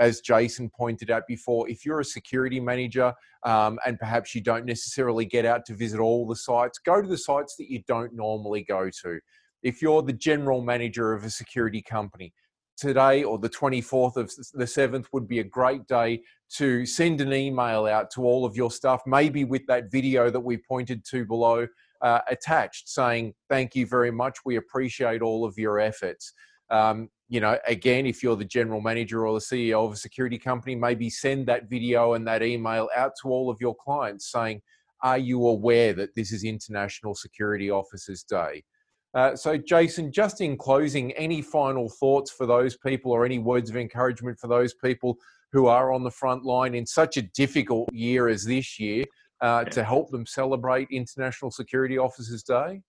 as 0.00 0.20
Jason 0.20 0.70
pointed 0.70 1.10
out 1.10 1.26
before, 1.28 1.68
if 1.68 1.84
you're 1.84 2.00
a 2.00 2.04
security 2.04 2.58
manager 2.58 3.12
um, 3.44 3.78
and 3.86 3.98
perhaps 3.98 4.34
you 4.34 4.40
don't 4.40 4.64
necessarily 4.64 5.26
get 5.26 5.44
out 5.44 5.66
to 5.66 5.74
visit 5.74 6.00
all 6.00 6.26
the 6.26 6.34
sites, 6.34 6.78
go 6.78 7.02
to 7.02 7.06
the 7.06 7.18
sites 7.18 7.54
that 7.56 7.70
you 7.70 7.82
don't 7.86 8.14
normally 8.14 8.64
go 8.64 8.88
to. 9.02 9.20
If 9.62 9.82
you're 9.82 10.02
the 10.02 10.14
general 10.14 10.62
manager 10.62 11.12
of 11.12 11.24
a 11.24 11.30
security 11.30 11.82
company, 11.82 12.32
today 12.80 13.22
or 13.22 13.38
the 13.38 13.48
24th 13.48 14.16
of 14.16 14.34
the 14.54 14.64
7th 14.64 15.06
would 15.12 15.28
be 15.28 15.40
a 15.40 15.44
great 15.44 15.86
day 15.86 16.22
to 16.56 16.84
send 16.86 17.20
an 17.20 17.32
email 17.32 17.86
out 17.86 18.10
to 18.12 18.22
all 18.22 18.44
of 18.44 18.56
your 18.56 18.70
staff, 18.70 19.02
maybe 19.06 19.44
with 19.44 19.62
that 19.68 19.90
video 19.90 20.30
that 20.30 20.40
we 20.40 20.56
pointed 20.56 21.04
to 21.04 21.24
below 21.24 21.66
uh, 22.02 22.20
attached, 22.28 22.88
saying, 22.88 23.34
Thank 23.48 23.76
you 23.76 23.86
very 23.86 24.10
much. 24.10 24.38
We 24.44 24.56
appreciate 24.56 25.22
all 25.22 25.44
of 25.44 25.58
your 25.58 25.78
efforts. 25.78 26.32
Um, 26.70 27.10
you 27.28 27.40
know, 27.40 27.58
again, 27.66 28.06
if 28.06 28.22
you're 28.22 28.36
the 28.36 28.44
general 28.44 28.80
manager 28.80 29.26
or 29.26 29.34
the 29.34 29.44
CEO 29.44 29.86
of 29.86 29.92
a 29.92 29.96
security 29.96 30.38
company, 30.38 30.74
maybe 30.74 31.10
send 31.10 31.46
that 31.46 31.68
video 31.68 32.14
and 32.14 32.26
that 32.26 32.42
email 32.42 32.88
out 32.96 33.12
to 33.22 33.28
all 33.28 33.50
of 33.50 33.60
your 33.60 33.76
clients 33.76 34.32
saying, 34.32 34.62
Are 35.02 35.18
you 35.18 35.46
aware 35.46 35.92
that 35.92 36.14
this 36.16 36.32
is 36.32 36.44
International 36.44 37.14
Security 37.14 37.70
Officers 37.70 38.24
Day? 38.24 38.64
Uh, 39.14 39.34
so, 39.34 39.56
Jason, 39.56 40.12
just 40.12 40.40
in 40.40 40.56
closing, 40.56 41.12
any 41.12 41.42
final 41.42 41.88
thoughts 41.88 42.30
for 42.30 42.46
those 42.46 42.76
people 42.76 43.10
or 43.10 43.24
any 43.24 43.38
words 43.38 43.68
of 43.68 43.76
encouragement 43.76 44.38
for 44.38 44.46
those 44.46 44.74
people 44.74 45.16
who 45.52 45.66
are 45.66 45.92
on 45.92 46.04
the 46.04 46.10
front 46.10 46.44
line 46.44 46.74
in 46.74 46.86
such 46.86 47.16
a 47.16 47.22
difficult 47.22 47.92
year 47.92 48.28
as 48.28 48.44
this 48.44 48.78
year 48.78 49.04
uh, 49.40 49.64
to 49.64 49.82
help 49.82 50.10
them 50.10 50.24
celebrate 50.24 50.88
International 50.90 51.50
Security 51.50 51.98
Officers 51.98 52.44
Day? 52.44 52.82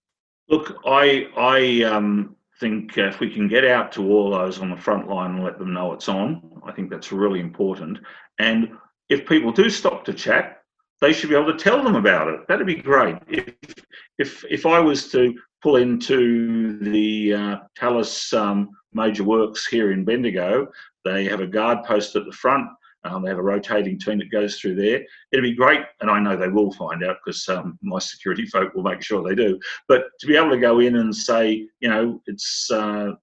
Look, 0.47 0.77
I, 0.85 1.27
I, 1.37 1.83
um, 1.83 2.35
think 2.61 2.95
if 2.95 3.19
we 3.19 3.33
can 3.33 3.47
get 3.47 3.65
out 3.65 3.91
to 3.91 4.07
all 4.09 4.29
those 4.29 4.59
on 4.59 4.69
the 4.69 4.77
front 4.77 5.09
line 5.09 5.31
and 5.31 5.43
let 5.43 5.57
them 5.57 5.73
know 5.73 5.93
it's 5.93 6.07
on, 6.07 6.61
I 6.63 6.71
think 6.71 6.91
that's 6.91 7.11
really 7.11 7.39
important. 7.39 7.97
And 8.37 8.69
if 9.09 9.27
people 9.27 9.51
do 9.51 9.69
stop 9.69 10.05
to 10.05 10.13
chat, 10.13 10.60
they 11.01 11.13
should 11.13 11.29
be 11.29 11.35
able 11.35 11.51
to 11.51 11.57
tell 11.57 11.83
them 11.83 11.95
about 11.95 12.27
it. 12.27 12.47
That'd 12.47 12.67
be 12.67 12.75
great. 12.75 13.17
If 13.27 13.55
if 14.17 14.45
if 14.49 14.65
I 14.65 14.79
was 14.79 15.11
to 15.11 15.35
pull 15.61 15.75
into 15.75 16.79
the 16.79 17.33
uh, 17.33 17.57
Thales 17.79 18.33
um, 18.33 18.69
major 18.93 19.23
works 19.23 19.67
here 19.67 19.91
in 19.91 20.05
Bendigo, 20.05 20.67
they 21.05 21.25
have 21.25 21.41
a 21.41 21.47
guard 21.47 21.83
post 21.83 22.15
at 22.15 22.25
the 22.25 22.31
front 22.31 22.67
um, 23.03 23.23
they 23.23 23.29
have 23.29 23.39
a 23.39 23.43
rotating 23.43 23.99
team 23.99 24.19
that 24.19 24.31
goes 24.31 24.59
through 24.59 24.75
there. 24.75 25.03
It'd 25.31 25.43
be 25.43 25.55
great, 25.55 25.81
and 26.01 26.09
I 26.09 26.19
know 26.19 26.37
they 26.37 26.47
will 26.47 26.71
find 26.73 27.03
out 27.03 27.17
because 27.23 27.47
um, 27.49 27.77
my 27.81 27.99
security 27.99 28.45
folk 28.51 28.73
will 28.73 28.83
make 28.83 29.01
sure 29.01 29.23
they 29.27 29.35
do. 29.35 29.59
But 29.87 30.05
to 30.19 30.27
be 30.27 30.35
able 30.35 30.51
to 30.51 30.59
go 30.59 30.79
in 30.79 30.97
and 30.97 31.15
say, 31.15 31.67
you 31.79 31.89
know, 31.89 32.21
it's 32.27 32.69
uh, 32.71 33.13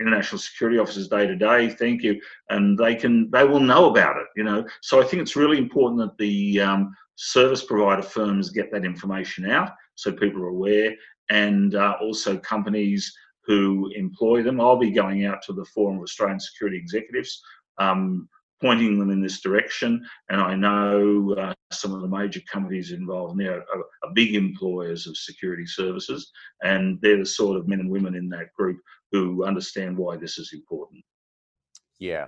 International 0.00 0.38
Security 0.38 0.78
Officers 0.78 1.08
Day 1.08 1.26
to 1.26 1.36
day. 1.36 1.68
thank 1.68 2.02
you, 2.02 2.20
and 2.50 2.78
they 2.78 2.94
can, 2.94 3.30
they 3.30 3.44
will 3.44 3.60
know 3.60 3.90
about 3.90 4.16
it. 4.16 4.26
You 4.36 4.44
know, 4.44 4.66
so 4.80 5.00
I 5.00 5.04
think 5.04 5.22
it's 5.22 5.36
really 5.36 5.58
important 5.58 6.00
that 6.00 6.16
the 6.18 6.60
um, 6.60 6.94
service 7.16 7.64
provider 7.64 8.02
firms 8.02 8.50
get 8.50 8.70
that 8.72 8.84
information 8.84 9.50
out 9.50 9.70
so 9.98 10.12
people 10.12 10.40
are 10.42 10.48
aware, 10.48 10.94
and 11.28 11.74
uh, 11.74 11.96
also 12.00 12.38
companies 12.38 13.12
who 13.44 13.90
employ 13.96 14.42
them. 14.42 14.60
I'll 14.60 14.76
be 14.76 14.92
going 14.92 15.26
out 15.26 15.42
to 15.42 15.52
the 15.52 15.64
Forum 15.64 15.96
of 15.96 16.02
Australian 16.04 16.38
Security 16.38 16.76
Executives. 16.76 17.42
Um, 17.78 18.28
pointing 18.60 18.98
them 18.98 19.10
in 19.10 19.20
this 19.20 19.40
direction. 19.40 20.04
And 20.28 20.40
I 20.40 20.54
know 20.54 21.34
uh, 21.38 21.54
some 21.72 21.94
of 21.94 22.00
the 22.00 22.08
major 22.08 22.40
companies 22.50 22.92
involved 22.92 23.38
there 23.38 23.58
are, 23.58 23.84
are, 24.02 24.14
big 24.14 24.34
employers 24.34 25.06
of 25.06 25.16
security 25.16 25.66
services, 25.66 26.30
and 26.62 26.98
they're 27.00 27.18
the 27.18 27.26
sort 27.26 27.56
of 27.56 27.68
men 27.68 27.80
and 27.80 27.90
women 27.90 28.14
in 28.14 28.28
that 28.30 28.52
group 28.56 28.78
who 29.12 29.44
understand 29.44 29.96
why 29.96 30.16
this 30.16 30.38
is 30.38 30.52
important. 30.52 31.04
Yeah. 31.98 32.26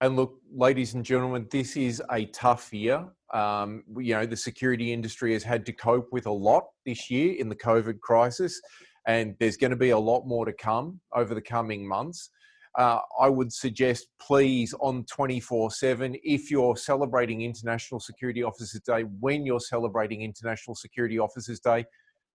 And 0.00 0.16
look, 0.16 0.38
ladies 0.50 0.94
and 0.94 1.04
gentlemen, 1.04 1.46
this 1.50 1.76
is 1.76 2.02
a 2.10 2.24
tough 2.26 2.72
year. 2.72 3.06
Um, 3.34 3.84
you 3.98 4.14
know, 4.14 4.24
the 4.24 4.36
security 4.36 4.92
industry 4.92 5.34
has 5.34 5.42
had 5.42 5.66
to 5.66 5.72
cope 5.72 6.08
with 6.10 6.26
a 6.26 6.32
lot 6.32 6.64
this 6.86 7.10
year 7.10 7.34
in 7.38 7.50
the 7.50 7.56
COVID 7.56 8.00
crisis, 8.00 8.58
and 9.06 9.34
there's 9.38 9.58
going 9.58 9.72
to 9.72 9.76
be 9.76 9.90
a 9.90 9.98
lot 9.98 10.26
more 10.26 10.46
to 10.46 10.52
come 10.54 11.00
over 11.14 11.34
the 11.34 11.42
coming 11.42 11.86
months 11.86 12.30
uh, 12.78 13.00
I 13.18 13.28
would 13.28 13.52
suggest 13.52 14.08
please 14.20 14.74
on 14.80 15.04
24 15.04 15.72
7, 15.72 16.16
if 16.22 16.50
you're 16.50 16.76
celebrating 16.76 17.42
International 17.42 18.00
Security 18.00 18.42
Officers 18.42 18.80
Day, 18.82 19.02
when 19.20 19.44
you're 19.44 19.60
celebrating 19.60 20.22
International 20.22 20.74
Security 20.74 21.18
Officers 21.18 21.60
Day, 21.60 21.84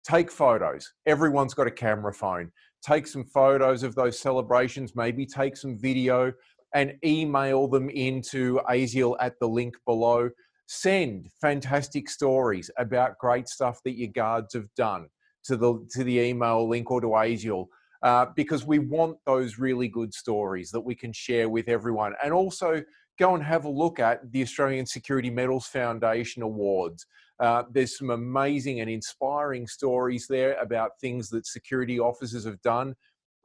take 0.04 0.32
photos. 0.32 0.92
Everyone's 1.06 1.54
got 1.54 1.68
a 1.68 1.72
camera 1.72 2.14
phone. 2.14 2.52
Take 2.82 3.08
some 3.08 3.26
photos 3.26 3.84
of 3.84 3.94
those 3.96 4.20
celebrations, 4.20 4.96
maybe 4.96 5.26
take 5.26 5.58
some 5.58 5.78
video 5.78 6.32
and 6.74 6.94
email 7.04 7.68
them 7.68 7.90
into 7.90 8.60
ASIAL 8.70 9.18
at 9.20 9.38
the 9.40 9.48
link 9.48 9.76
below. 9.86 10.30
Send 10.68 11.28
fantastic 11.42 12.10
stories 12.10 12.72
about 12.78 13.18
great 13.18 13.50
stuff 13.50 13.80
that 13.84 13.98
your 13.98 14.10
guards 14.16 14.54
have 14.54 14.74
done 14.78 15.08
to 15.44 15.58
the 15.58 15.86
to 15.92 16.04
the 16.04 16.20
email 16.20 16.68
link 16.70 16.90
or 16.90 17.02
to 17.02 17.08
ASIAL 17.08 17.66
uh, 18.04 18.28
because 18.36 18.66
we 18.66 18.80
want 18.80 19.18
those 19.26 19.60
really 19.60 19.88
good 19.88 20.14
stories 20.14 20.72
that 20.72 20.82
we 20.82 20.96
can 20.96 21.14
share 21.14 21.50
with 21.50 21.68
everyone. 21.68 22.14
And 22.24 22.34
also 22.34 22.84
go 23.20 23.36
and 23.36 23.44
have 23.44 23.66
a 23.66 23.70
look 23.70 24.00
at 24.00 24.32
the 24.32 24.42
Australian 24.42 24.86
Security 24.86 25.30
Medals 25.30 25.68
Foundation 25.68 26.42
Awards. 26.42 27.06
Uh, 27.40 27.64
there's 27.72 27.98
some 27.98 28.10
amazing 28.10 28.82
and 28.82 28.90
inspiring 28.90 29.68
stories 29.68 30.26
there 30.28 30.54
about 30.60 31.00
things 31.00 31.30
that 31.30 31.46
security 31.46 32.00
officers 32.00 32.46
have 32.46 32.62
done 32.62 32.96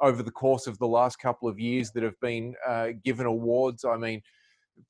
over 0.01 0.23
the 0.23 0.31
course 0.31 0.67
of 0.67 0.79
the 0.79 0.87
last 0.87 1.19
couple 1.19 1.49
of 1.49 1.59
years 1.59 1.91
that 1.93 2.03
have 2.03 2.19
been 2.21 2.55
uh, 2.67 2.89
given 3.05 3.27
awards. 3.27 3.85
I 3.85 3.97
mean, 3.97 4.21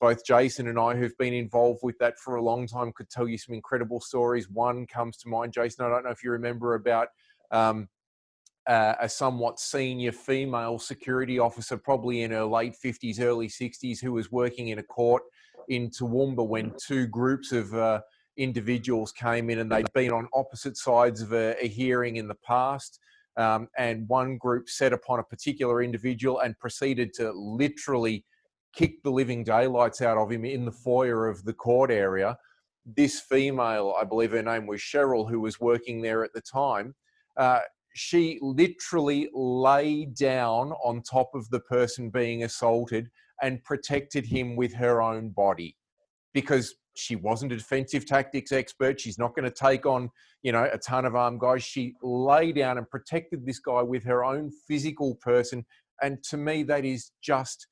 both 0.01 0.25
Jason 0.25 0.67
and 0.67 0.77
I, 0.77 0.95
who've 0.95 1.17
been 1.17 1.33
involved 1.33 1.79
with 1.83 1.97
that 1.99 2.19
for 2.19 2.35
a 2.35 2.41
long 2.41 2.67
time, 2.67 2.91
could 2.93 3.09
tell 3.09 3.27
you 3.27 3.37
some 3.37 3.55
incredible 3.55 4.01
stories. 4.01 4.49
One 4.49 4.85
comes 4.85 5.17
to 5.17 5.29
mind, 5.29 5.53
Jason. 5.53 5.85
I 5.85 5.89
don't 5.89 6.03
know 6.03 6.11
if 6.11 6.23
you 6.23 6.31
remember 6.31 6.75
about 6.75 7.07
um, 7.51 7.87
uh, 8.67 8.95
a 8.99 9.07
somewhat 9.07 9.59
senior 9.59 10.11
female 10.11 10.77
security 10.77 11.39
officer, 11.39 11.77
probably 11.77 12.23
in 12.23 12.31
her 12.31 12.43
late 12.43 12.75
50s, 12.83 13.21
early 13.21 13.47
60s, 13.47 14.01
who 14.01 14.11
was 14.11 14.31
working 14.31 14.69
in 14.69 14.79
a 14.79 14.83
court 14.83 15.23
in 15.69 15.89
Toowoomba 15.89 16.45
when 16.45 16.73
two 16.77 17.07
groups 17.07 17.51
of 17.51 17.73
uh, 17.73 18.01
individuals 18.35 19.11
came 19.11 19.49
in 19.49 19.59
and 19.59 19.71
they'd 19.71 19.91
been 19.93 20.11
on 20.11 20.27
opposite 20.33 20.77
sides 20.77 21.21
of 21.21 21.33
a, 21.33 21.55
a 21.63 21.67
hearing 21.67 22.17
in 22.17 22.27
the 22.27 22.35
past. 22.35 22.99
Um, 23.37 23.67
and 23.77 24.07
one 24.09 24.37
group 24.37 24.67
set 24.67 24.93
upon 24.93 25.19
a 25.19 25.23
particular 25.23 25.83
individual 25.83 26.39
and 26.39 26.57
proceeded 26.57 27.13
to 27.15 27.31
literally 27.31 28.25
kick 28.73 29.01
the 29.03 29.11
living 29.11 29.43
daylights 29.43 30.01
out 30.01 30.17
of 30.17 30.31
him 30.31 30.43
in 30.43 30.65
the 30.65 30.71
foyer 30.71 31.27
of 31.27 31.43
the 31.45 31.53
court 31.53 31.91
area. 31.91 32.37
This 32.85 33.19
female, 33.19 33.95
I 33.99 34.03
believe 34.03 34.31
her 34.31 34.41
name 34.41 34.65
was 34.65 34.81
Cheryl, 34.81 35.29
who 35.29 35.39
was 35.39 35.59
working 35.59 36.01
there 36.01 36.23
at 36.23 36.33
the 36.33 36.41
time, 36.41 36.95
uh, 37.37 37.59
she 37.97 38.37
literally 38.41 39.29
lay 39.33 40.05
down 40.05 40.71
on 40.83 41.01
top 41.01 41.31
of 41.33 41.49
the 41.49 41.59
person 41.61 42.09
being 42.09 42.43
assaulted 42.43 43.09
and 43.41 43.63
protected 43.63 44.25
him 44.25 44.55
with 44.55 44.73
her 44.73 45.01
own 45.01 45.29
body 45.29 45.75
because 46.33 46.75
she 46.95 47.15
wasn't 47.15 47.51
a 47.51 47.57
defensive 47.57 48.05
tactics 48.05 48.51
expert. 48.51 48.99
She's 48.99 49.17
not 49.17 49.35
going 49.35 49.45
to 49.45 49.51
take 49.51 49.85
on, 49.85 50.09
you 50.43 50.51
know, 50.51 50.69
a 50.71 50.77
ton 50.77 51.05
of 51.05 51.15
armed 51.15 51.39
guys. 51.39 51.63
She 51.63 51.95
lay 52.01 52.51
down 52.51 52.77
and 52.77 52.89
protected 52.89 53.45
this 53.45 53.59
guy 53.59 53.81
with 53.81 54.03
her 54.05 54.23
own 54.23 54.51
physical 54.67 55.15
person. 55.15 55.65
And 56.01 56.23
to 56.25 56.37
me, 56.37 56.63
that 56.63 56.85
is 56.85 57.11
just 57.21 57.67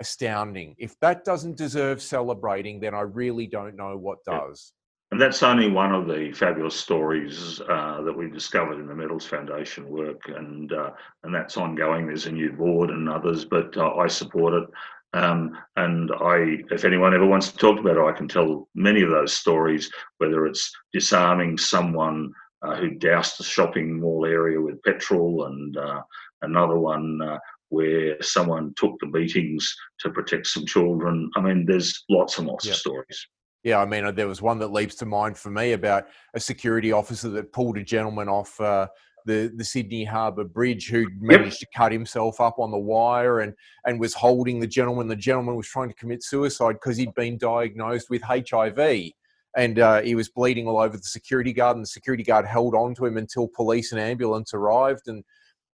astounding. 0.00 0.74
If 0.78 0.98
that 1.00 1.24
doesn't 1.24 1.56
deserve 1.56 2.00
celebrating, 2.00 2.80
then 2.80 2.94
I 2.94 3.00
really 3.00 3.46
don't 3.46 3.76
know 3.76 3.96
what 3.96 4.18
does. 4.24 4.72
And 5.10 5.20
that's 5.20 5.42
only 5.42 5.70
one 5.70 5.94
of 5.94 6.06
the 6.06 6.32
fabulous 6.32 6.74
stories 6.74 7.62
uh, 7.62 8.02
that 8.02 8.12
we've 8.16 8.32
discovered 8.32 8.78
in 8.78 8.86
the 8.86 8.94
Medals 8.94 9.24
Foundation 9.24 9.88
work, 9.88 10.20
and 10.28 10.70
uh, 10.72 10.90
and 11.22 11.34
that's 11.34 11.56
ongoing. 11.56 12.06
There's 12.06 12.26
a 12.26 12.32
new 12.32 12.52
board 12.52 12.90
and 12.90 13.08
others, 13.08 13.46
but 13.46 13.74
uh, 13.76 13.94
I 13.94 14.06
support 14.06 14.52
it. 14.52 14.68
Um, 15.14 15.56
and 15.76 16.10
I, 16.12 16.58
if 16.70 16.84
anyone 16.84 17.14
ever 17.14 17.24
wants 17.24 17.50
to 17.50 17.56
talk 17.56 17.78
about 17.80 17.96
it, 17.96 18.06
I 18.06 18.12
can 18.12 18.28
tell 18.28 18.68
many 18.74 19.00
of 19.00 19.08
those 19.08 19.32
stories. 19.32 19.90
Whether 20.18 20.46
it's 20.46 20.70
disarming 20.92 21.56
someone 21.56 22.30
uh, 22.60 22.76
who 22.76 22.90
doused 22.90 23.40
a 23.40 23.44
shopping 23.44 23.98
mall 23.98 24.26
area 24.26 24.60
with 24.60 24.82
petrol, 24.82 25.46
and 25.46 25.74
uh, 25.78 26.02
another 26.42 26.76
one 26.76 27.22
uh, 27.22 27.38
where 27.70 28.20
someone 28.20 28.74
took 28.76 28.98
the 29.00 29.06
beatings 29.06 29.74
to 30.00 30.10
protect 30.10 30.48
some 30.48 30.66
children. 30.66 31.30
I 31.34 31.40
mean, 31.40 31.64
there's 31.64 32.04
lots 32.10 32.36
and 32.36 32.46
lots 32.46 32.66
yep. 32.66 32.74
of 32.74 32.78
stories. 32.78 33.26
Yeah, 33.64 33.78
I 33.78 33.86
mean, 33.86 34.04
uh, 34.04 34.12
there 34.12 34.28
was 34.28 34.40
one 34.40 34.58
that 34.60 34.72
leaps 34.72 34.94
to 34.96 35.06
mind 35.06 35.36
for 35.36 35.50
me 35.50 35.72
about 35.72 36.06
a 36.34 36.40
security 36.40 36.92
officer 36.92 37.28
that 37.30 37.52
pulled 37.52 37.76
a 37.76 37.82
gentleman 37.82 38.28
off 38.28 38.58
uh, 38.60 38.86
the 39.26 39.52
the 39.56 39.64
Sydney 39.64 40.04
Harbour 40.04 40.44
Bridge 40.44 40.88
who 40.88 41.06
managed 41.20 41.60
yep. 41.60 41.70
to 41.70 41.78
cut 41.78 41.92
himself 41.92 42.40
up 42.40 42.58
on 42.58 42.70
the 42.70 42.78
wire 42.78 43.40
and 43.40 43.54
and 43.84 44.00
was 44.00 44.14
holding 44.14 44.60
the 44.60 44.66
gentleman. 44.66 45.08
The 45.08 45.16
gentleman 45.16 45.56
was 45.56 45.68
trying 45.68 45.88
to 45.88 45.94
commit 45.94 46.22
suicide 46.22 46.74
because 46.74 46.96
he'd 46.96 47.14
been 47.14 47.38
diagnosed 47.38 48.10
with 48.10 48.22
HIV. 48.22 49.12
And 49.56 49.78
uh, 49.78 50.02
he 50.02 50.14
was 50.14 50.28
bleeding 50.28 50.68
all 50.68 50.78
over 50.78 50.96
the 50.96 51.02
security 51.02 51.52
guard, 51.52 51.76
and 51.76 51.82
the 51.82 51.88
security 51.88 52.22
guard 52.22 52.46
held 52.46 52.74
on 52.74 52.94
to 52.94 53.06
him 53.06 53.16
until 53.16 53.48
police 53.48 53.92
and 53.92 54.00
ambulance 54.00 54.54
arrived. 54.54 55.08
And 55.08 55.24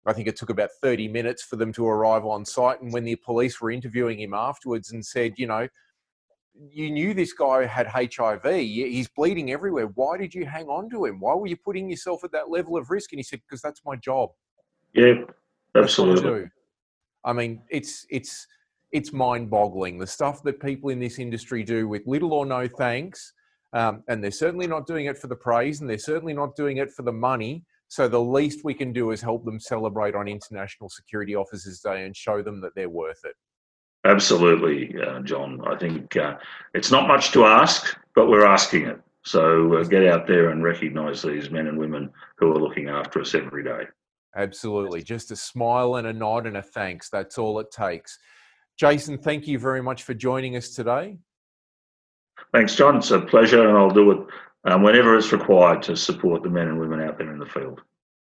I 0.04 0.12
think 0.12 0.28
it 0.28 0.36
took 0.36 0.50
about 0.50 0.70
30 0.82 1.08
minutes 1.08 1.44
for 1.44 1.56
them 1.56 1.72
to 1.74 1.86
arrive 1.86 2.26
on 2.26 2.44
site. 2.44 2.82
And 2.82 2.92
when 2.92 3.04
the 3.04 3.16
police 3.16 3.60
were 3.60 3.70
interviewing 3.70 4.20
him 4.20 4.34
afterwards 4.34 4.92
and 4.92 5.04
said, 5.04 5.34
you 5.36 5.46
know, 5.46 5.68
you 6.70 6.90
knew 6.90 7.14
this 7.14 7.32
guy 7.32 7.64
had 7.64 7.86
HIV. 7.86 8.44
He's 8.44 9.08
bleeding 9.08 9.52
everywhere. 9.52 9.86
Why 9.94 10.18
did 10.18 10.34
you 10.34 10.44
hang 10.44 10.66
on 10.66 10.90
to 10.90 11.06
him? 11.06 11.20
Why 11.20 11.34
were 11.34 11.46
you 11.46 11.56
putting 11.56 11.88
yourself 11.88 12.24
at 12.24 12.32
that 12.32 12.50
level 12.50 12.76
of 12.76 12.90
risk? 12.90 13.12
And 13.12 13.18
he 13.18 13.22
said, 13.22 13.40
because 13.48 13.62
that's 13.62 13.80
my 13.84 13.96
job. 13.96 14.30
Yeah, 14.92 15.14
absolutely. 15.74 16.48
I, 17.24 17.30
I 17.30 17.32
mean, 17.32 17.62
it's 17.70 18.06
it's 18.10 18.46
it's 18.92 19.12
mind-boggling 19.12 19.98
the 19.98 20.06
stuff 20.06 20.42
that 20.42 20.60
people 20.60 20.90
in 20.90 20.98
this 20.98 21.18
industry 21.18 21.62
do 21.62 21.86
with 21.86 22.02
little 22.06 22.32
or 22.32 22.44
no 22.44 22.66
thanks, 22.66 23.32
um, 23.72 24.02
and 24.08 24.22
they're 24.22 24.32
certainly 24.32 24.66
not 24.66 24.86
doing 24.86 25.06
it 25.06 25.16
for 25.16 25.28
the 25.28 25.36
praise, 25.36 25.80
and 25.80 25.88
they're 25.88 25.98
certainly 25.98 26.34
not 26.34 26.56
doing 26.56 26.78
it 26.78 26.90
for 26.90 27.02
the 27.02 27.12
money. 27.12 27.64
So 27.88 28.08
the 28.08 28.20
least 28.20 28.64
we 28.64 28.74
can 28.74 28.92
do 28.92 29.10
is 29.10 29.20
help 29.20 29.44
them 29.44 29.60
celebrate 29.60 30.14
on 30.14 30.28
International 30.28 30.88
Security 30.88 31.34
Officers 31.34 31.80
Day 31.80 32.04
and 32.04 32.16
show 32.16 32.42
them 32.42 32.60
that 32.60 32.74
they're 32.74 32.88
worth 32.88 33.20
it. 33.24 33.34
Absolutely, 34.04 34.94
uh, 35.00 35.20
John. 35.20 35.60
I 35.66 35.76
think 35.76 36.16
uh, 36.16 36.36
it's 36.74 36.90
not 36.90 37.06
much 37.06 37.32
to 37.32 37.44
ask, 37.44 37.96
but 38.14 38.28
we're 38.28 38.46
asking 38.46 38.86
it. 38.86 39.00
So 39.24 39.74
uh, 39.74 39.84
get 39.84 40.06
out 40.06 40.26
there 40.26 40.50
and 40.50 40.64
recognise 40.64 41.22
these 41.22 41.50
men 41.50 41.66
and 41.66 41.78
women 41.78 42.10
who 42.38 42.50
are 42.52 42.58
looking 42.58 42.88
after 42.88 43.20
us 43.20 43.34
every 43.34 43.62
day. 43.62 43.82
Absolutely. 44.34 45.02
Just 45.02 45.30
a 45.30 45.36
smile 45.36 45.96
and 45.96 46.06
a 46.06 46.12
nod 46.12 46.46
and 46.46 46.56
a 46.56 46.62
thanks. 46.62 47.10
That's 47.10 47.36
all 47.36 47.58
it 47.58 47.70
takes. 47.70 48.18
Jason, 48.78 49.18
thank 49.18 49.46
you 49.46 49.58
very 49.58 49.82
much 49.82 50.04
for 50.04 50.14
joining 50.14 50.56
us 50.56 50.70
today. 50.70 51.18
Thanks, 52.54 52.74
John. 52.74 52.96
It's 52.96 53.10
a 53.10 53.20
pleasure, 53.20 53.68
and 53.68 53.76
I'll 53.76 53.90
do 53.90 54.10
it 54.12 54.26
um, 54.64 54.82
whenever 54.82 55.16
it's 55.18 55.32
required 55.32 55.82
to 55.82 55.96
support 55.96 56.42
the 56.42 56.48
men 56.48 56.68
and 56.68 56.80
women 56.80 57.02
out 57.02 57.18
there 57.18 57.30
in 57.30 57.38
the 57.38 57.46
field. 57.46 57.82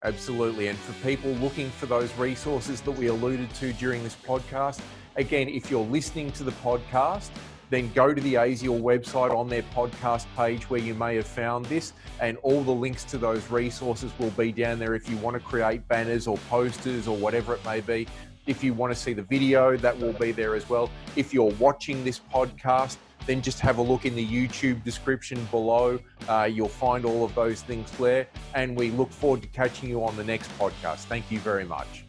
Absolutely. 0.04 0.70
And 0.70 0.78
for 0.80 0.94
people 1.06 1.32
looking 1.34 1.70
for 1.70 1.86
those 1.86 2.16
resources 2.18 2.82
that 2.82 2.92
we 2.92 3.08
alluded 3.08 3.54
to 3.56 3.74
during 3.74 4.02
this 4.02 4.16
podcast, 4.16 4.80
Again, 5.20 5.50
if 5.50 5.70
you're 5.70 5.84
listening 5.84 6.32
to 6.32 6.46
the 6.46 6.54
podcast, 6.54 7.32
then 7.70 7.92
go 7.92 8.14
to 8.14 8.22
the 8.22 8.36
ASIAL 8.36 8.82
website 8.82 9.36
on 9.36 9.50
their 9.50 9.64
podcast 9.64 10.26
page 10.38 10.70
where 10.70 10.80
you 10.80 10.94
may 10.94 11.18
have 11.18 11.28
found 11.28 11.66
this, 11.66 11.92
and 12.22 12.38
all 12.38 12.64
the 12.64 12.72
links 12.72 13.04
to 13.04 13.18
those 13.18 13.52
resources 13.52 14.14
will 14.18 14.30
be 14.32 14.54
down 14.54 14.80
there 14.80 14.96
if 14.96 15.10
you 15.10 15.18
want 15.18 15.34
to 15.34 15.42
create 15.42 15.86
banners 15.90 16.26
or 16.26 16.38
posters 16.50 17.06
or 17.06 17.18
whatever 17.18 17.54
it 17.54 17.66
may 17.66 17.82
be. 17.82 18.08
If 18.48 18.64
you 18.64 18.74
want 18.74 18.94
to 18.94 18.98
see 18.98 19.12
the 19.12 19.24
video, 19.24 19.76
that 19.76 20.00
will 20.00 20.14
be 20.14 20.32
there 20.32 20.56
as 20.56 20.70
well. 20.70 20.90
If 21.18 21.34
you're 21.34 21.52
watching 21.60 22.02
this 22.06 22.22
podcast, 22.34 22.96
then 23.26 23.42
just 23.42 23.60
have 23.60 23.78
a 23.78 23.82
look 23.82 24.06
in 24.06 24.16
the 24.16 24.26
YouTube 24.26 24.86
description 24.86 25.46
below. 25.52 26.00
Uh, 26.30 26.50
you'll 26.50 26.70
find 26.70 27.04
all 27.04 27.26
of 27.26 27.36
those 27.36 27.62
things 27.62 27.92
there. 27.98 28.26
And 28.56 28.74
we 28.74 28.92
look 28.92 29.12
forward 29.12 29.42
to 29.42 29.50
catching 29.50 29.90
you 29.90 30.02
on 30.06 30.16
the 30.16 30.24
next 30.24 30.50
podcast. 30.58 31.04
Thank 31.08 31.30
you 31.30 31.40
very 31.40 31.66
much. 31.66 32.06